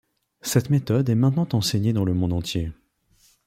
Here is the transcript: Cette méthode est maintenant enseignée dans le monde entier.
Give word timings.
Cette 0.41 0.71
méthode 0.71 1.09
est 1.09 1.13
maintenant 1.15 1.47
enseignée 1.53 1.93
dans 1.93 2.05
le 2.05 2.15
monde 2.15 2.33
entier. 2.33 2.71